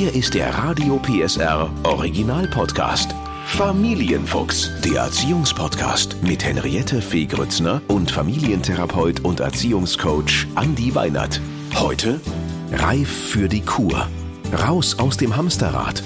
[0.00, 3.14] Hier ist der Radio PSR Original Podcast.
[3.44, 11.42] Familienfuchs, der Erziehungspodcast mit Henriette Fee Grützner und Familientherapeut und Erziehungscoach Andi Weinert.
[11.74, 12.18] Heute
[12.72, 14.08] reif für die Kur.
[14.66, 16.02] Raus aus dem Hamsterrad.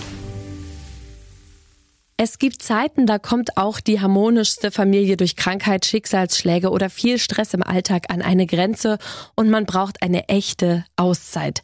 [2.16, 7.54] Es gibt Zeiten, da kommt auch die harmonischste Familie durch Krankheit, Schicksalsschläge oder viel Stress
[7.54, 8.98] im Alltag an eine Grenze
[9.36, 11.62] und man braucht eine echte Auszeit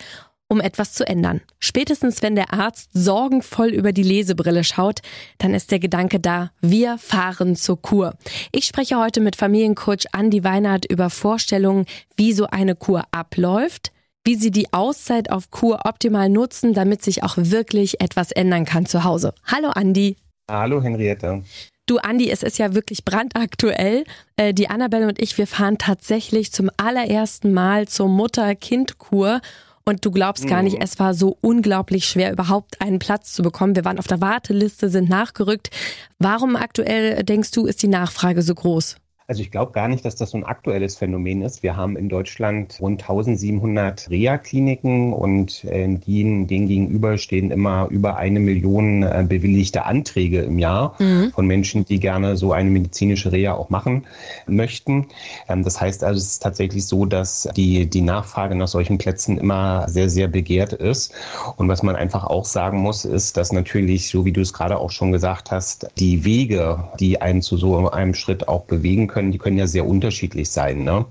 [0.50, 1.40] um etwas zu ändern.
[1.60, 5.00] Spätestens wenn der Arzt sorgenvoll über die Lesebrille schaut,
[5.38, 8.14] dann ist der Gedanke da, wir fahren zur Kur.
[8.52, 11.86] Ich spreche heute mit Familiencoach Andy Weinert über Vorstellungen,
[12.16, 13.92] wie so eine Kur abläuft,
[14.24, 18.86] wie Sie die Auszeit auf Kur optimal nutzen, damit sich auch wirklich etwas ändern kann
[18.86, 19.32] zu Hause.
[19.46, 20.16] Hallo Andi.
[20.50, 21.44] Hallo Henriette.
[21.86, 24.04] Du Andi, es ist ja wirklich brandaktuell.
[24.36, 29.40] Äh, die Annabelle und ich, wir fahren tatsächlich zum allerersten Mal zur Mutter-Kind-Kur
[29.84, 30.82] und du glaubst gar nicht, mhm.
[30.82, 33.76] es war so unglaublich schwer, überhaupt einen Platz zu bekommen.
[33.76, 35.70] Wir waren auf der Warteliste, sind nachgerückt.
[36.18, 38.96] Warum aktuell, denkst du, ist die Nachfrage so groß?
[39.30, 41.62] Also ich glaube gar nicht, dass das so ein aktuelles Phänomen ist.
[41.62, 48.40] Wir haben in Deutschland rund 1700 Reha-Kliniken und denen, denen gegenüber stehen immer über eine
[48.40, 51.30] Million äh, bewilligte Anträge im Jahr mhm.
[51.32, 54.04] von Menschen, die gerne so eine medizinische Reha auch machen
[54.48, 55.06] möchten.
[55.48, 59.38] Ähm, das heißt also, es ist tatsächlich so, dass die, die Nachfrage nach solchen Plätzen
[59.38, 61.14] immer sehr, sehr begehrt ist.
[61.54, 64.76] Und was man einfach auch sagen muss, ist, dass natürlich, so wie du es gerade
[64.76, 69.19] auch schon gesagt hast, die Wege, die einen zu so einem Schritt auch bewegen können,
[69.20, 70.82] können, die können ja sehr unterschiedlich sein.
[70.82, 71.04] Ne?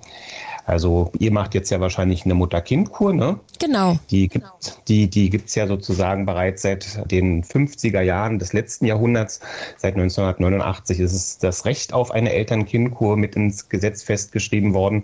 [0.70, 3.40] Also ihr macht jetzt ja wahrscheinlich eine Mutter-Kind-Kur, ne?
[3.58, 3.98] Genau.
[4.12, 4.46] Die gibt
[4.88, 9.40] die, die gibt's ja sozusagen bereits seit den 50er Jahren des letzten Jahrhunderts.
[9.78, 15.04] Seit 1989 ist es das Recht auf eine Eltern-Kind-Kur mit ins Gesetz festgeschrieben worden.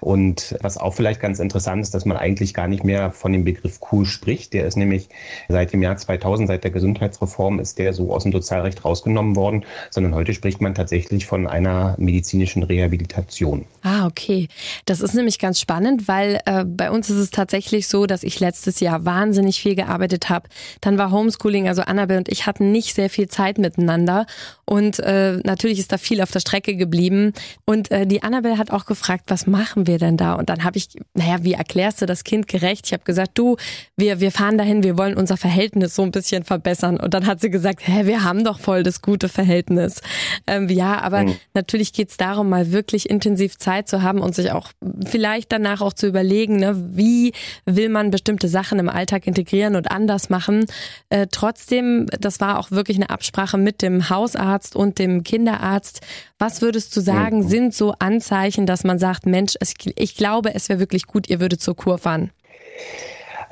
[0.00, 3.44] Und was auch vielleicht ganz interessant ist, dass man eigentlich gar nicht mehr von dem
[3.44, 4.54] Begriff Kur spricht.
[4.54, 5.10] Der ist nämlich
[5.50, 9.66] seit dem Jahr 2000, seit der Gesundheitsreform, ist der so aus dem Sozialrecht rausgenommen worden,
[9.90, 13.66] sondern heute spricht man tatsächlich von einer medizinischen Rehabilitation.
[13.82, 14.48] Ah, okay.
[14.86, 18.40] Das ist nämlich ganz spannend, weil äh, bei uns ist es tatsächlich so, dass ich
[18.40, 20.48] letztes Jahr wahnsinnig viel gearbeitet habe.
[20.80, 24.26] Dann war Homeschooling, also Annabelle und ich hatten nicht sehr viel Zeit miteinander
[24.72, 27.34] und äh, natürlich ist da viel auf der Strecke geblieben.
[27.66, 30.32] Und äh, die Annabelle hat auch gefragt, was machen wir denn da?
[30.32, 32.86] Und dann habe ich, naja, wie erklärst du das Kind gerecht?
[32.86, 33.56] Ich habe gesagt, du,
[33.98, 36.98] wir, wir fahren dahin, wir wollen unser Verhältnis so ein bisschen verbessern.
[36.98, 40.00] Und dann hat sie gesagt, hä, wir haben doch voll das gute Verhältnis.
[40.46, 41.34] Ähm, ja, aber mhm.
[41.52, 44.70] natürlich geht's darum, mal wirklich intensiv Zeit zu haben und sich auch
[45.06, 47.32] vielleicht danach auch zu überlegen, ne, wie
[47.64, 50.66] will man bestimmte Sachen im Alltag integrieren und anders machen.
[51.10, 56.00] Äh, trotzdem, das war auch wirklich eine Absprache mit dem Hausarzt und dem Kinderarzt.
[56.38, 57.48] Was würdest du sagen, mhm.
[57.48, 59.54] sind so Anzeichen, dass man sagt, Mensch,
[59.96, 62.30] ich glaube, es wäre wirklich gut, ihr würdet zur Kur fahren?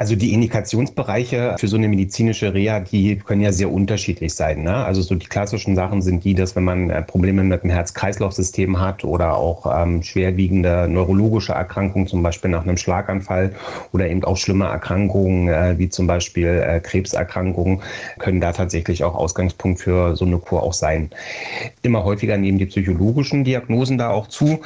[0.00, 4.62] Also die Indikationsbereiche für so eine medizinische Reha, die können ja sehr unterschiedlich sein.
[4.62, 4.74] Ne?
[4.74, 8.80] Also so die klassischen Sachen sind die, dass wenn man äh, Probleme mit dem Herz-Kreislauf-System
[8.80, 13.54] hat oder auch ähm, schwerwiegende neurologische Erkrankungen, zum Beispiel nach einem Schlaganfall
[13.92, 17.82] oder eben auch schlimme Erkrankungen äh, wie zum Beispiel äh, Krebserkrankungen,
[18.18, 21.10] können da tatsächlich auch Ausgangspunkt für so eine Kur auch sein.
[21.82, 24.60] Immer häufiger nehmen die psychologischen Diagnosen da auch zu.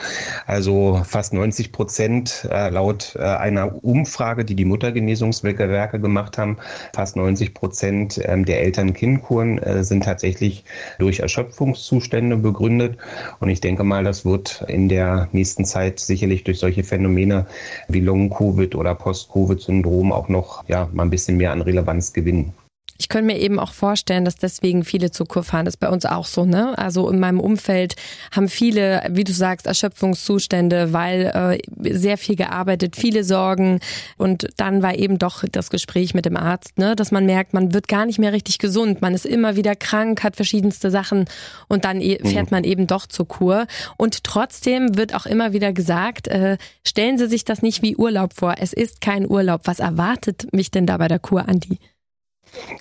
[0.47, 6.56] Also fast 90 Prozent äh, laut äh, einer Umfrage, die die Muttergenesung Unterstützungswerke gemacht haben.
[6.92, 10.64] Fast 90 Prozent ähm, der Eltern-Kind-Kuren äh, sind tatsächlich
[10.98, 12.98] durch Erschöpfungszustände begründet.
[13.40, 17.46] Und ich denke mal, das wird in der nächsten Zeit sicherlich durch solche Phänomene
[17.88, 22.52] wie Long-Covid oder Post-Covid-Syndrom auch noch ja, mal ein bisschen mehr an Relevanz gewinnen.
[22.97, 25.65] Ich könnte mir eben auch vorstellen, dass deswegen viele zur Kur fahren.
[25.65, 26.78] Das ist bei uns auch so, ne?
[26.78, 27.97] Also in meinem Umfeld
[28.31, 33.81] haben viele, wie du sagst, Erschöpfungszustände, weil äh, sehr viel gearbeitet, viele Sorgen.
[34.16, 36.94] Und dann war eben doch das Gespräch mit dem Arzt, ne?
[36.94, 39.03] Dass man merkt, man wird gar nicht mehr richtig gesund.
[39.03, 41.25] Man ist immer wieder krank, hat verschiedenste Sachen
[41.69, 43.66] und dann e-, fährt man eben doch zur Kur.
[43.97, 48.34] Und trotzdem wird auch immer wieder gesagt, äh, stellen Sie sich das nicht wie Urlaub
[48.34, 48.54] vor.
[48.60, 49.62] Es ist kein Urlaub.
[49.65, 51.78] Was erwartet mich denn da bei der Kur, Andi?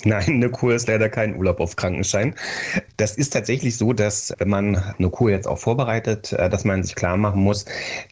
[0.06, 2.36] Nein, eine Kur ist leider kein Urlaub auf Krankenschein.
[2.98, 6.84] Das ist tatsächlich so, dass wenn man eine Kur jetzt auch vorbereitet, äh, dass man
[6.84, 7.66] sich klar machen muss,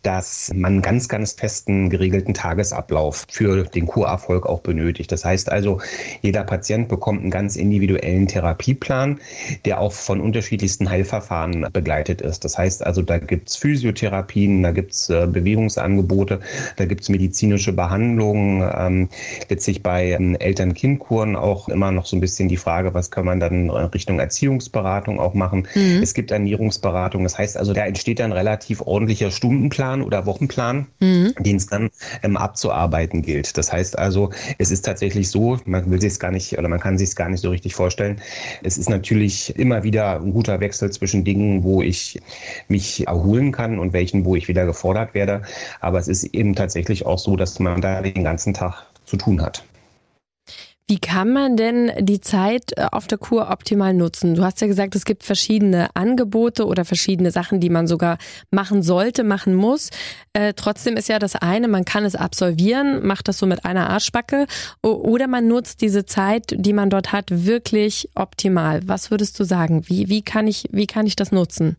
[0.04, 5.12] dass man einen ganz, ganz festen, geregelten Tagesablauf für den Kurerfolg auch benötigt.
[5.12, 5.80] Das heißt also,
[6.22, 9.20] jeder Patient bekommt einen ganz individuellen Therapieplan,
[9.66, 12.46] der auch von unterschiedlichsten Heilverfahren begleitet ist.
[12.46, 16.40] Das heißt also, da gibt's Physiotherapien, da gibt's äh, Bewegungsangebote,
[16.78, 19.10] da gibt's medizinische Behandlungen, ähm,
[19.50, 23.40] letztlich bei ähm, Eltern-Kind-Kuren auch immer noch so ein bisschen die Frage, was kann man
[23.40, 25.68] dann Richtung Erziehungsberatung auch machen.
[25.76, 26.02] Mhm.
[26.02, 27.24] Es gibt Ernährungsberatung.
[27.24, 31.34] Das heißt also, da entsteht dann relativ ordentlicher Stundenplan oder Wochenplan, mhm.
[31.40, 31.90] den es dann
[32.24, 33.58] ähm, abzuarbeiten gilt.
[33.58, 36.80] Das heißt also, es ist tatsächlich so, man will sich es gar nicht oder man
[36.80, 38.22] kann sich es gar nicht so richtig vorstellen.
[38.64, 42.20] Es ist natürlich immer wieder ein guter Wechsel zwischen Dingen, wo ich
[42.68, 45.42] mich erholen kann und welchen, wo ich wieder gefordert werde.
[45.80, 49.42] Aber es ist eben tatsächlich auch so, dass man da den ganzen Tag zu tun
[49.42, 49.64] hat.
[50.92, 54.36] Wie kann man denn die Zeit äh, auf der Kur optimal nutzen?
[54.36, 58.18] Du hast ja gesagt, es gibt verschiedene Angebote oder verschiedene Sachen, die man sogar
[58.50, 59.90] machen sollte, machen muss.
[60.34, 63.90] Äh, trotzdem ist ja das eine, man kann es absolvieren, macht das so mit einer
[63.90, 64.48] Arschbacke
[64.82, 68.82] oder man nutzt diese Zeit, die man dort hat, wirklich optimal.
[68.86, 69.88] Was würdest du sagen?
[69.88, 71.78] Wie, wie, kann, ich, wie kann ich das nutzen?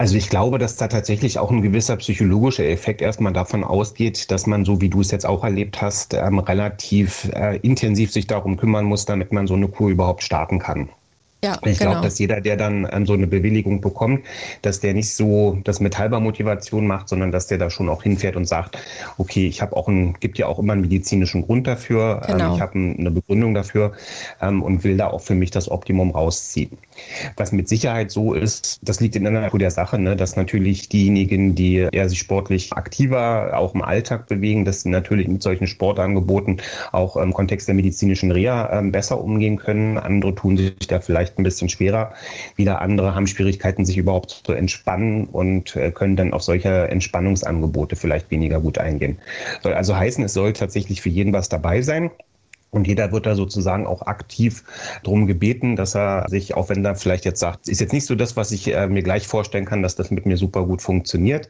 [0.00, 4.46] Also ich glaube, dass da tatsächlich auch ein gewisser psychologischer Effekt erstmal davon ausgeht, dass
[4.46, 8.56] man, so wie du es jetzt auch erlebt hast, ähm, relativ äh, intensiv sich darum
[8.56, 10.88] kümmern muss, damit man so eine Kur überhaupt starten kann.
[11.42, 11.92] Ja, ich genau.
[11.92, 14.26] glaube, dass jeder, der dann ähm, so eine Bewilligung bekommt,
[14.60, 18.02] dass der nicht so das mit halber Motivation macht, sondern dass der da schon auch
[18.02, 18.76] hinfährt und sagt,
[19.16, 22.48] okay, ich habe auch ein, gibt ja auch immer einen medizinischen Grund dafür, ähm, genau.
[22.50, 23.92] ähm, ich habe ein, eine Begründung dafür
[24.42, 26.76] ähm, und will da auch für mich das Optimum rausziehen.
[27.36, 30.90] Was mit Sicherheit so ist, das liegt in der Natur der Sache, ne, dass natürlich
[30.90, 35.66] diejenigen, die eher sich sportlich aktiver auch im Alltag bewegen, dass sie natürlich mit solchen
[35.66, 36.60] Sportangeboten
[36.92, 39.96] auch im Kontext der medizinischen Reha ähm, besser umgehen können.
[39.96, 42.12] Andere tun sich da vielleicht vielleicht ein bisschen schwerer.
[42.56, 47.96] Wieder andere haben Schwierigkeiten, sich überhaupt zu entspannen und äh, können dann auf solche Entspannungsangebote
[47.96, 49.18] vielleicht weniger gut eingehen.
[49.62, 52.10] Soll also heißen, es soll tatsächlich für jeden was dabei sein.
[52.72, 54.62] Und jeder wird da sozusagen auch aktiv
[55.02, 58.14] darum gebeten, dass er sich, auch wenn er vielleicht jetzt sagt, ist jetzt nicht so
[58.14, 61.48] das, was ich äh, mir gleich vorstellen kann, dass das mit mir super gut funktioniert,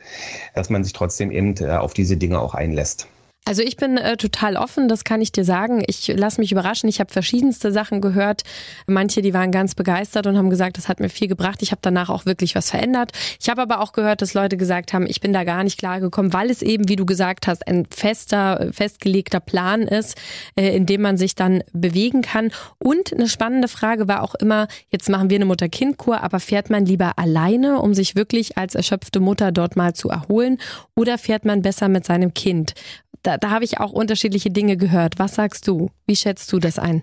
[0.54, 3.06] dass man sich trotzdem eben äh, auf diese Dinge auch einlässt.
[3.46, 5.82] Also ich bin äh, total offen, das kann ich dir sagen.
[5.86, 6.90] Ich lasse mich überraschen.
[6.90, 8.42] Ich habe verschiedenste Sachen gehört.
[8.86, 11.62] Manche, die waren ganz begeistert und haben gesagt, das hat mir viel gebracht.
[11.62, 13.12] Ich habe danach auch wirklich was verändert.
[13.40, 16.00] Ich habe aber auch gehört, dass Leute gesagt haben, ich bin da gar nicht klar
[16.00, 20.16] gekommen, weil es eben, wie du gesagt hast, ein fester, festgelegter Plan ist,
[20.54, 22.52] äh, in dem man sich dann bewegen kann.
[22.78, 26.84] Und eine spannende Frage war auch immer, jetzt machen wir eine Mutter-Kind-Kur, aber fährt man
[26.84, 30.58] lieber alleine, um sich wirklich als erschöpfte Mutter dort mal zu erholen,
[30.94, 32.74] oder fährt man besser mit seinem Kind?
[33.30, 35.18] Da, da habe ich auch unterschiedliche Dinge gehört.
[35.18, 35.90] Was sagst du?
[36.06, 37.02] Wie schätzt du das ein?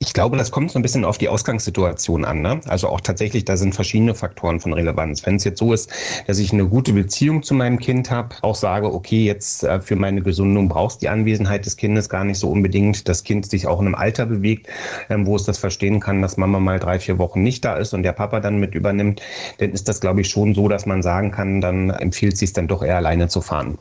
[0.00, 2.40] Ich glaube, das kommt so ein bisschen auf die Ausgangssituation an.
[2.40, 2.60] Ne?
[2.68, 5.26] Also auch tatsächlich, da sind verschiedene Faktoren von Relevanz.
[5.26, 5.90] Wenn es jetzt so ist,
[6.28, 9.96] dass ich eine gute Beziehung zu meinem Kind habe, auch sage, okay, jetzt äh, für
[9.96, 13.08] meine Gesundung brauchst die Anwesenheit des Kindes gar nicht so unbedingt.
[13.08, 14.68] Das Kind sich auch in einem Alter bewegt,
[15.10, 17.92] ähm, wo es das verstehen kann, dass Mama mal drei, vier Wochen nicht da ist
[17.92, 19.20] und der Papa dann mit übernimmt,
[19.58, 22.52] dann ist das, glaube ich, schon so, dass man sagen kann, dann empfiehlt es sich
[22.52, 23.78] dann doch eher alleine zu fahren.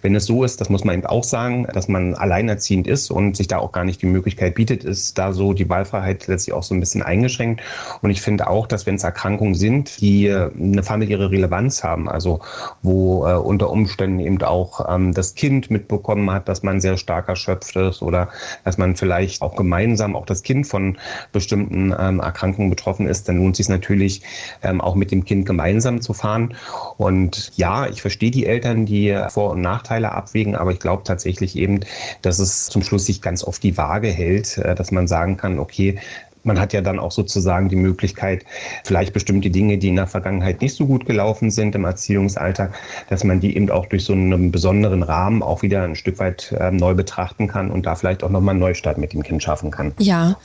[0.00, 3.36] Wenn es so ist, das muss man eben auch sagen, dass man alleinerziehend ist und
[3.36, 6.54] sich da auch gar nicht die Möglichkeit bietet, ist da so so die Wahlfreiheit letztlich
[6.54, 7.62] auch so ein bisschen eingeschränkt.
[8.00, 12.08] Und ich finde auch, dass wenn es Erkrankungen sind, die äh, eine familiäre Relevanz haben,
[12.08, 12.40] also
[12.82, 17.28] wo äh, unter Umständen eben auch ähm, das Kind mitbekommen hat, dass man sehr stark
[17.28, 18.28] erschöpft ist oder
[18.64, 20.96] dass man vielleicht auch gemeinsam auch das Kind von
[21.32, 24.22] bestimmten ähm, Erkrankungen betroffen ist, dann lohnt es sich natürlich
[24.62, 26.54] ähm, auch mit dem Kind gemeinsam zu fahren.
[26.98, 31.56] Und ja, ich verstehe die Eltern, die Vor- und Nachteile abwägen, aber ich glaube tatsächlich
[31.56, 31.80] eben,
[32.22, 35.36] dass es zum Schluss sich ganz oft die Waage hält, äh, dass man sagen sagen
[35.36, 35.98] kann, okay,
[36.44, 38.44] man hat ja dann auch sozusagen die Möglichkeit,
[38.84, 42.74] vielleicht bestimmte Dinge, die in der Vergangenheit nicht so gut gelaufen sind im Erziehungsalltag,
[43.08, 46.52] dass man die eben auch durch so einen besonderen Rahmen auch wieder ein Stück weit
[46.58, 49.70] äh, neu betrachten kann und da vielleicht auch nochmal einen Neustart mit dem Kind schaffen
[49.70, 49.92] kann.
[50.00, 50.36] Ja.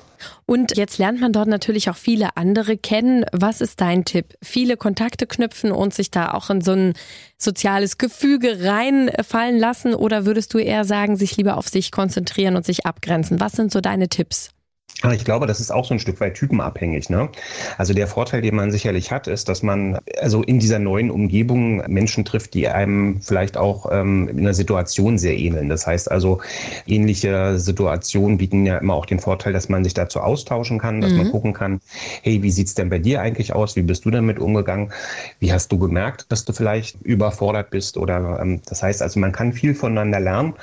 [0.47, 3.25] Und jetzt lernt man dort natürlich auch viele andere kennen.
[3.31, 4.35] Was ist dein Tipp?
[4.41, 6.93] Viele Kontakte knüpfen und sich da auch in so ein
[7.37, 9.93] soziales Gefüge reinfallen lassen?
[9.93, 13.39] Oder würdest du eher sagen, sich lieber auf sich konzentrieren und sich abgrenzen?
[13.39, 14.56] Was sind so deine Tipps?
[15.13, 17.11] Ich glaube, das ist auch so ein Stück weit typenabhängig.
[17.11, 17.29] Ne?
[17.77, 21.83] Also der Vorteil, den man sicherlich hat, ist, dass man also in dieser neuen Umgebung
[21.87, 25.69] Menschen trifft, die einem vielleicht auch ähm, in einer Situation sehr ähneln.
[25.69, 26.41] Das heißt also,
[26.87, 31.11] ähnliche Situationen bieten ja immer auch den Vorteil, dass man sich dazu austauschen kann, dass
[31.11, 31.17] mhm.
[31.17, 31.79] man gucken kann,
[32.23, 33.75] hey, wie sieht's denn bei dir eigentlich aus?
[33.75, 34.91] Wie bist du damit umgegangen?
[35.39, 37.97] Wie hast du gemerkt, dass du vielleicht überfordert bist?
[37.97, 40.55] Oder ähm, das heißt also, man kann viel voneinander lernen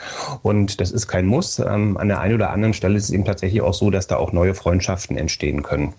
[0.43, 1.61] und das ist kein Muss.
[1.61, 4.21] Ähm, an der einen oder anderen Stelle ist es eben tatsächlich auch so, dass da
[4.21, 5.93] auch neue Freundschaften entstehen können.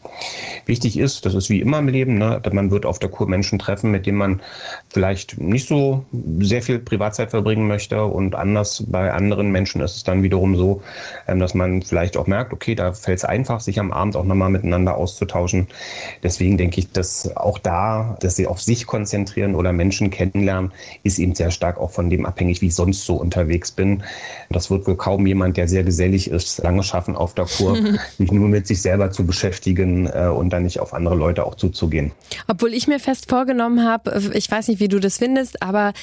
[0.65, 3.60] Wichtig ist, das ist wie immer im Leben, ne, man wird auf der Kur Menschen
[3.60, 4.41] treffen, mit denen man
[4.89, 6.05] vielleicht nicht so
[6.39, 10.81] sehr viel Privatzeit verbringen möchte und anders bei anderen Menschen ist es dann wiederum so,
[11.27, 14.24] ähm, dass man vielleicht auch merkt, okay, da fällt es einfach, sich am Abend auch
[14.24, 15.67] nochmal miteinander auszutauschen.
[16.24, 20.72] Deswegen denke ich, dass auch da, dass sie auf sich konzentrieren oder Menschen kennenlernen,
[21.03, 24.03] ist eben sehr stark auch von dem abhängig, wie ich sonst so unterwegs bin.
[24.50, 27.77] Das wird wohl kaum jemand, der sehr gesellig ist, lange schaffen auf der Kur,
[28.17, 31.55] sich nur mit sich selber zu beschäftigen äh, und dann nicht auf andere Leute auch
[31.55, 32.12] zuzugehen.
[32.47, 35.93] Obwohl ich mir fest vorgenommen habe, ich weiß nicht, wie du das findest, aber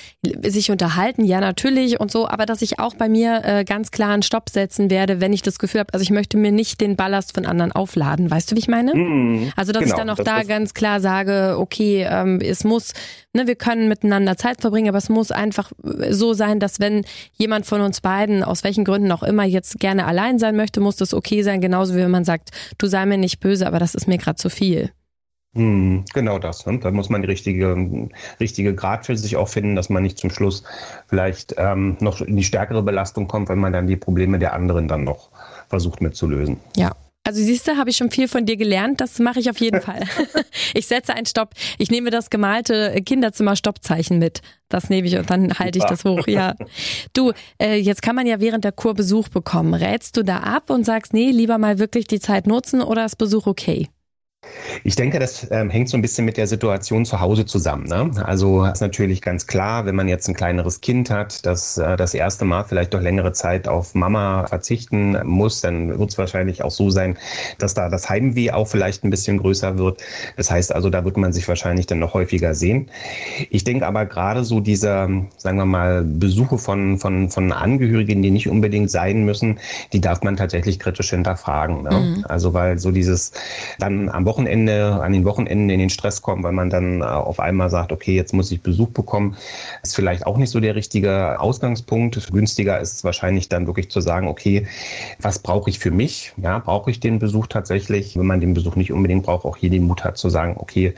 [0.43, 4.11] sich unterhalten, ja natürlich und so, aber dass ich auch bei mir äh, ganz klar
[4.11, 6.97] einen Stopp setzen werde, wenn ich das Gefühl habe, also ich möchte mir nicht den
[6.97, 8.31] Ballast von anderen aufladen.
[8.31, 8.95] Weißt du, wie ich meine?
[8.95, 12.93] Mm, also dass genau, ich dann auch da ganz klar sage, okay, ähm, es muss,
[13.33, 15.73] ne, wir können miteinander Zeit verbringen, aber es muss einfach
[16.11, 17.05] so sein, dass wenn
[17.37, 20.97] jemand von uns beiden, aus welchen Gründen auch immer, jetzt gerne allein sein möchte, muss
[20.97, 23.95] das okay sein, genauso wie wenn man sagt, du sei mir nicht böse, aber das
[23.95, 24.91] ist mir gerade zu viel.
[25.55, 26.65] Hm, genau das.
[26.65, 26.79] Ne?
[26.79, 28.09] Da muss man die richtige,
[28.41, 30.65] richtige Grad für sich auch finden, dass man nicht zum Schluss
[31.09, 34.89] vielleicht ähm, noch in die stärkere Belastung kommt, wenn man dann die Probleme der anderen
[34.89, 35.29] dann noch
[35.69, 36.59] versucht mitzulösen.
[36.75, 36.93] Ja,
[37.25, 39.01] also siehst du, habe ich schon viel von dir gelernt.
[39.01, 40.03] Das mache ich auf jeden Fall.
[40.75, 41.51] Ich setze einen Stopp.
[41.79, 44.41] Ich nehme das gemalte Kinderzimmer-Stoppzeichen mit.
[44.69, 46.27] Das nehme ich und dann halte ich das hoch.
[46.27, 46.55] Ja.
[47.13, 49.75] Du, äh, jetzt kann man ja während der Kur Besuch bekommen.
[49.75, 53.17] Rätst du da ab und sagst, nee, lieber mal wirklich die Zeit nutzen oder ist
[53.17, 53.89] Besuch okay?
[54.85, 57.85] Ich denke, das ähm, hängt so ein bisschen mit der Situation zu Hause zusammen.
[57.85, 58.11] Ne?
[58.25, 62.15] Also ist natürlich ganz klar, wenn man jetzt ein kleineres Kind hat, das äh, das
[62.15, 66.71] erste Mal vielleicht doch längere Zeit auf Mama verzichten muss, dann wird es wahrscheinlich auch
[66.73, 67.17] so sein,
[67.59, 70.03] dass da das Heimweh auch vielleicht ein bisschen größer wird.
[70.37, 72.91] Das heißt also, da wird man sich wahrscheinlich dann noch häufiger sehen.
[73.51, 78.31] Ich denke aber gerade so diese, sagen wir mal, Besuche von, von, von Angehörigen, die
[78.31, 79.61] nicht unbedingt sein müssen,
[79.93, 81.85] die darf man tatsächlich kritisch hinterfragen.
[81.85, 81.91] Ne?
[81.91, 82.25] Mhm.
[82.29, 83.33] Also weil so dieses
[83.79, 87.41] dann am Wochenende, an den Wochenenden in den Stress kommen, weil man dann äh, auf
[87.41, 89.37] einmal sagt, okay, jetzt muss ich Besuch bekommen,
[89.83, 92.33] ist vielleicht auch nicht so der richtige Ausgangspunkt.
[92.33, 94.67] Günstiger ist es wahrscheinlich dann wirklich zu sagen, okay,
[95.21, 96.33] was brauche ich für mich?
[96.37, 98.17] Ja, brauche ich den Besuch tatsächlich?
[98.17, 100.95] Wenn man den Besuch nicht unbedingt braucht, auch hier den Mut hat zu sagen, okay,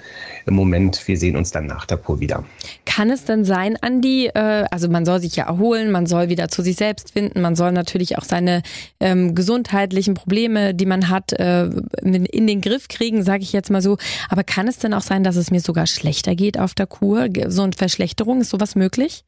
[0.47, 2.45] im Moment, wir sehen uns dann nach der Kur wieder.
[2.85, 6.49] Kann es denn sein, Andi, äh, also man soll sich ja erholen, man soll wieder
[6.49, 8.63] zu sich selbst finden, man soll natürlich auch seine
[9.01, 11.65] ähm, gesundheitlichen Probleme, die man hat, äh,
[12.03, 13.99] in den Griff kriegen, sage ich jetzt mal so.
[14.29, 17.29] Aber kann es denn auch sein, dass es mir sogar schlechter geht auf der Kur?
[17.49, 19.25] So eine Verschlechterung, ist sowas möglich?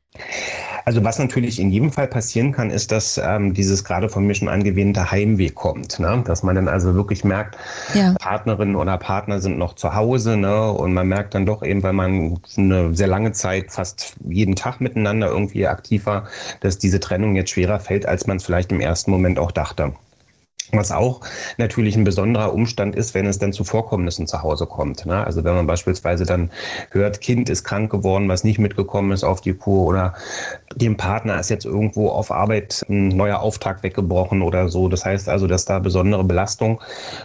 [0.84, 4.34] Also was natürlich in jedem Fall passieren kann, ist, dass ähm, dieses gerade von mir
[4.34, 5.98] schon angewähnte Heimweh kommt.
[5.98, 6.22] Ne?
[6.24, 7.56] Dass man dann also wirklich merkt,
[7.94, 8.14] ja.
[8.18, 10.70] Partnerin oder Partner sind noch zu Hause ne?
[10.70, 14.80] und man merkt dann doch eben, weil man eine sehr lange Zeit fast jeden Tag
[14.80, 16.28] miteinander irgendwie aktiv war,
[16.60, 19.92] dass diese Trennung jetzt schwerer fällt, als man es vielleicht im ersten Moment auch dachte.
[20.72, 21.20] Was auch
[21.58, 25.06] natürlich ein besonderer Umstand ist, wenn es dann zu Vorkommnissen zu Hause kommt.
[25.06, 25.24] Ne?
[25.24, 26.50] Also wenn man beispielsweise dann
[26.90, 30.14] hört, Kind ist krank geworden, was nicht mitgekommen ist auf die Kur oder
[30.74, 34.88] dem Partner ist jetzt irgendwo auf Arbeit ein neuer Auftrag weggebrochen oder so.
[34.88, 36.78] Das heißt also, dass da besondere Belastungen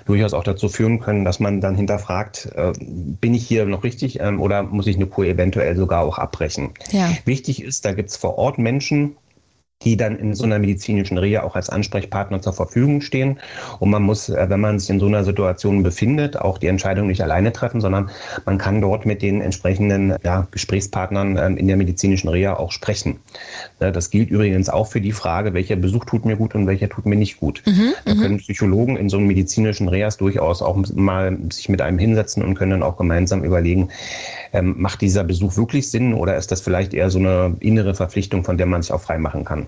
[0.06, 4.20] durchaus auch dazu führen können, dass man dann hinterfragt, äh, bin ich hier noch richtig
[4.20, 6.72] ähm, oder muss ich eine Kur eventuell sogar auch abbrechen.
[6.92, 7.10] Ja.
[7.26, 9.16] Wichtig ist, da gibt es vor Ort Menschen,
[9.84, 13.40] die dann in so einer medizinischen Reha auch als Ansprechpartner zur Verfügung stehen.
[13.80, 17.08] Und man muss, äh, wenn man sich in so einer Situation befindet, auch die Entscheidung
[17.08, 18.10] nicht alleine treffen, sondern
[18.46, 23.18] man kann dort mit den entsprechenden ja, Gesprächspartnern ähm, in der medizinischen Reha auch sprechen.
[23.80, 27.06] Das gilt übrigens auch für die Frage, welcher Besuch tut mir gut und welcher tut
[27.06, 27.64] mir nicht gut.
[27.66, 31.98] Mhm, da können Psychologen in so einem medizinischen Reas durchaus auch mal sich mit einem
[31.98, 33.90] hinsetzen und können dann auch gemeinsam überlegen,
[34.54, 38.44] ähm, macht dieser Besuch wirklich Sinn oder ist das vielleicht eher so eine innere Verpflichtung,
[38.44, 39.68] von der man sich auch frei machen kann?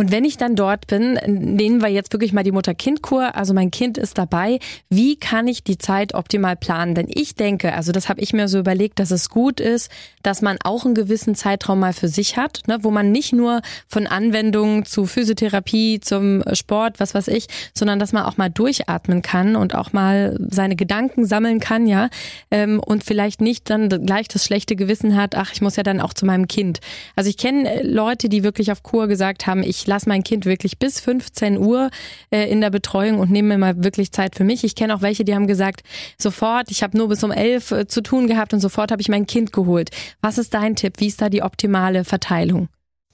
[0.00, 3.70] Und wenn ich dann dort bin, nehmen wir jetzt wirklich mal die Mutter-Kind-Kur, also mein
[3.70, 6.94] Kind ist dabei, wie kann ich die Zeit optimal planen?
[6.94, 9.90] Denn ich denke, also das habe ich mir so überlegt, dass es gut ist,
[10.22, 13.60] dass man auch einen gewissen Zeitraum mal für sich hat, ne, wo man nicht nur
[13.88, 19.20] von Anwendungen zu Physiotherapie, zum Sport, was weiß ich, sondern dass man auch mal durchatmen
[19.20, 22.08] kann und auch mal seine Gedanken sammeln kann, ja,
[22.50, 26.00] ähm, und vielleicht nicht dann gleich das schlechte Gewissen hat, ach, ich muss ja dann
[26.00, 26.80] auch zu meinem Kind.
[27.16, 30.78] Also ich kenne Leute, die wirklich auf Kur gesagt haben, ich lasse mein Kind wirklich
[30.78, 31.90] bis 15 Uhr
[32.30, 34.64] äh, in der Betreuung und nehme mir mal wirklich Zeit für mich.
[34.64, 35.82] Ich kenne auch welche, die haben gesagt,
[36.16, 39.08] sofort, ich habe nur bis um 11 äh, zu tun gehabt und sofort habe ich
[39.08, 39.90] mein Kind geholt.
[40.22, 40.94] Was ist dein Tipp?
[40.98, 42.68] Wie ist da die optimale Verteilung?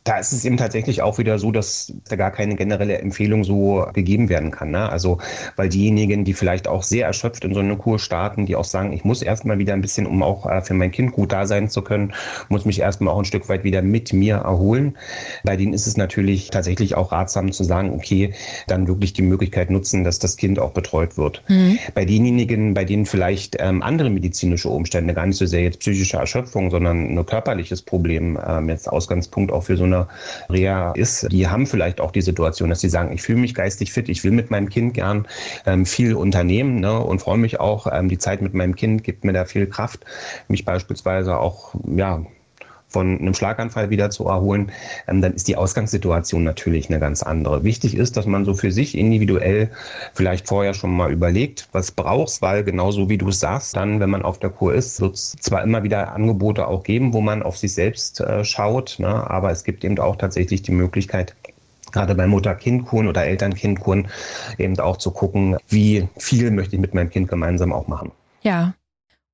[0.07, 3.85] Da ist es eben tatsächlich auch wieder so, dass da gar keine generelle Empfehlung so
[3.93, 4.71] gegeben werden kann.
[4.71, 4.89] Ne?
[4.89, 5.19] Also,
[5.57, 8.93] weil diejenigen, die vielleicht auch sehr erschöpft in so eine Kur starten, die auch sagen,
[8.93, 11.69] ich muss erstmal wieder ein bisschen, um auch äh, für mein Kind gut da sein
[11.69, 12.15] zu können,
[12.49, 14.97] muss mich erstmal auch ein Stück weit wieder mit mir erholen.
[15.43, 18.33] Bei denen ist es natürlich tatsächlich auch ratsam zu sagen, okay,
[18.69, 21.43] dann wirklich die Möglichkeit nutzen, dass das Kind auch betreut wird.
[21.49, 21.81] Mhm.
[21.95, 26.19] Bei denjenigen, bei denen vielleicht ähm, andere medizinische Umstände, gar nicht so sehr jetzt psychische
[26.19, 29.96] Erschöpfung, sondern ein körperliches Problem ähm, jetzt Ausgangspunkt auch für so eine
[30.51, 33.93] Reha ist, die haben vielleicht auch die Situation, dass sie sagen, ich fühle mich geistig
[33.93, 35.27] fit, ich will mit meinem Kind gern
[35.67, 39.25] ähm, viel unternehmen ne, und freue mich auch, ähm, die Zeit mit meinem Kind gibt
[39.25, 40.05] mir da viel Kraft,
[40.49, 42.25] mich beispielsweise auch ja
[42.97, 44.73] von einem Schlaganfall wieder zu erholen,
[45.07, 47.63] ähm, dann ist die Ausgangssituation natürlich eine ganz andere.
[47.63, 49.71] Wichtig ist, dass man so für sich individuell
[50.15, 54.09] vielleicht vorher schon mal überlegt, was brauchst, weil genauso wie du es sagst, dann, wenn
[54.09, 57.43] man auf der Kur ist, wird es zwar immer wieder Angebote auch geben, wo man
[57.43, 61.37] auf sich selbst äh, schaut, ne, aber es gibt eben auch tatsächlich die Möglichkeit,
[61.93, 64.09] gerade bei Mutter-Kind-Kuren oder Eltern-Kind-Kuren
[64.57, 68.11] eben auch zu gucken, wie viel möchte ich mit meinem Kind gemeinsam auch machen.
[68.41, 68.73] Ja.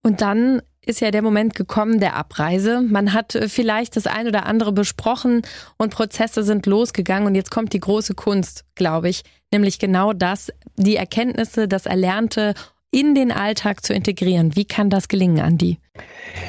[0.02, 2.80] Und dann ist ja der Moment gekommen der Abreise.
[2.80, 5.42] Man hat äh, vielleicht das ein oder andere besprochen
[5.78, 9.22] und Prozesse sind losgegangen und jetzt kommt die große Kunst, glaube ich,
[9.52, 12.54] nämlich genau das, die Erkenntnisse, das Erlernte
[12.90, 14.54] in den Alltag zu integrieren.
[14.54, 15.78] Wie kann das gelingen, Andi?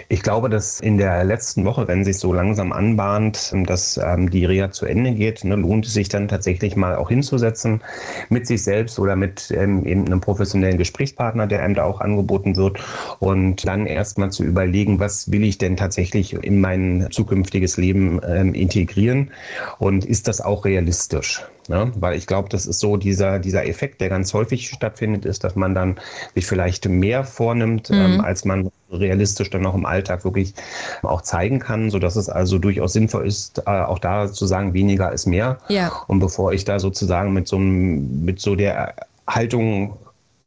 [0.10, 4.46] Ich glaube, dass in der letzten Woche, wenn sich so langsam anbahnt, dass ähm, die
[4.46, 7.82] Reha zu Ende geht, ne, lohnt es sich dann tatsächlich mal auch hinzusetzen
[8.30, 12.56] mit sich selbst oder mit ähm, eben einem professionellen Gesprächspartner, der einem da auch angeboten
[12.56, 12.80] wird
[13.20, 18.54] und dann erstmal zu überlegen, was will ich denn tatsächlich in mein zukünftiges Leben ähm,
[18.54, 19.32] integrieren
[19.80, 21.44] und ist das auch realistisch?
[21.70, 21.92] Ne?
[21.96, 25.56] Weil ich glaube, das ist so dieser, dieser Effekt, der ganz häufig stattfindet, ist, dass
[25.56, 25.96] man dann
[26.36, 27.96] sich vielleicht mehr vornimmt, mhm.
[27.96, 30.54] ähm, als man realistisch dann auch im Alltag wirklich
[31.02, 34.74] auch zeigen kann, so dass es also durchaus sinnvoll ist, äh, auch da zu sagen,
[34.74, 35.58] weniger ist mehr.
[35.70, 35.92] Ja.
[36.08, 38.96] Und bevor ich da sozusagen mit so einem, mit so der
[39.28, 39.98] Haltung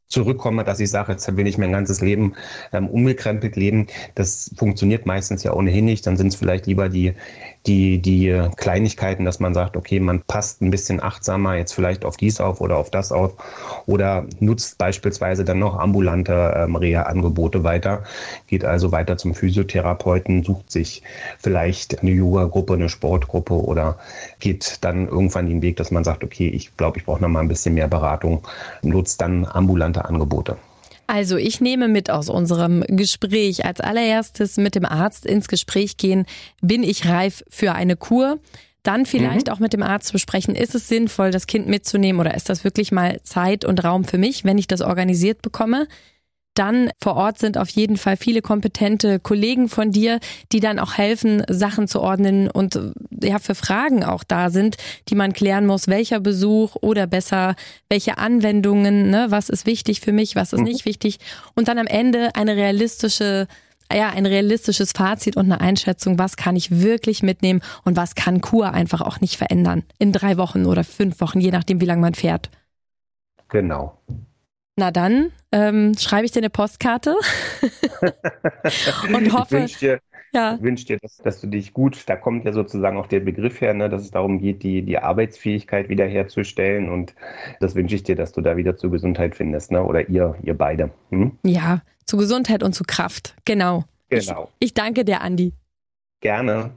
[0.08, 2.34] zurückkomme, dass ich sage, jetzt will ich mein ganzes Leben
[2.72, 3.88] ähm, umgekrempelt leben.
[4.14, 6.06] Das funktioniert meistens ja ohnehin nicht.
[6.06, 7.14] Dann sind es vielleicht lieber die,
[7.66, 12.16] die, die Kleinigkeiten, dass man sagt, okay, man passt ein bisschen achtsamer jetzt vielleicht auf
[12.16, 13.34] dies auf oder auf das auf
[13.86, 18.04] oder nutzt beispielsweise dann noch ambulante ähm, Reha-Angebote weiter,
[18.46, 21.02] geht also weiter zum Physiotherapeuten, sucht sich
[21.38, 23.98] vielleicht eine Yoga-Gruppe, eine Sportgruppe oder
[24.40, 27.40] geht dann irgendwann den Weg, dass man sagt, okay, ich glaube, ich brauche noch mal
[27.40, 28.42] ein bisschen mehr Beratung,
[28.82, 30.56] nutzt dann ambulante Angebote.
[31.06, 36.26] Also ich nehme mit aus unserem Gespräch als allererstes mit dem Arzt ins Gespräch gehen,
[36.60, 38.40] bin ich reif für eine Kur?
[38.82, 39.52] Dann vielleicht mhm.
[39.52, 42.92] auch mit dem Arzt besprechen, ist es sinnvoll, das Kind mitzunehmen oder ist das wirklich
[42.92, 45.88] mal Zeit und Raum für mich, wenn ich das organisiert bekomme?
[46.58, 50.20] Dann vor Ort sind auf jeden Fall viele kompetente Kollegen von dir,
[50.52, 52.78] die dann auch helfen, Sachen zu ordnen und
[53.10, 54.76] ja, für Fragen auch da sind,
[55.08, 57.54] die man klären muss, welcher Besuch oder besser,
[57.88, 60.66] welche Anwendungen, ne, was ist wichtig für mich, was ist mhm.
[60.66, 61.18] nicht wichtig
[61.54, 63.46] und dann am Ende eine realistische
[63.92, 68.40] ja, ein realistisches Fazit und eine Einschätzung, was kann ich wirklich mitnehmen und was kann
[68.40, 69.84] Kur einfach auch nicht verändern.
[69.98, 72.50] In drei Wochen oder fünf Wochen, je nachdem, wie lange man fährt.
[73.48, 73.96] Genau.
[74.78, 77.16] Na dann ähm, schreibe ich dir eine Postkarte
[79.14, 79.56] und hoffe.
[79.56, 80.00] Ich wünsche dir,
[80.32, 80.58] ja.
[80.60, 83.72] wünsch dir dass, dass, du dich gut, da kommt ja sozusagen auch der Begriff her,
[83.72, 86.90] ne, dass es darum geht, die, die Arbeitsfähigkeit wiederherzustellen.
[86.90, 87.14] Und
[87.58, 89.82] das wünsche ich dir, dass du da wieder zur Gesundheit findest, ne?
[89.82, 90.90] Oder ihr, ihr beide.
[91.08, 91.38] Hm?
[91.42, 93.34] Ja, zu Gesundheit und zu Kraft.
[93.46, 93.84] Genau.
[94.10, 94.50] Genau.
[94.58, 95.54] Ich, ich danke dir, Andi.
[96.20, 96.76] Gerne.